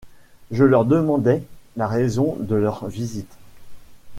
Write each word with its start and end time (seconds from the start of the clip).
Je 0.49 0.63
leur 0.63 0.85
demandai 0.85 1.43
la 1.77 1.87
raison 1.87 2.35
de 2.39 2.55
leur 2.55 2.87
visite. 2.87 3.31